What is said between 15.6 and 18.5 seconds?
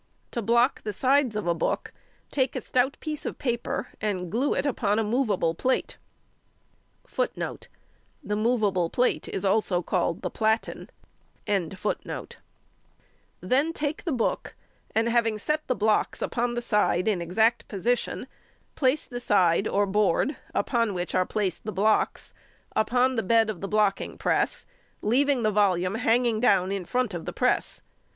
the blocks upon the side in exact position,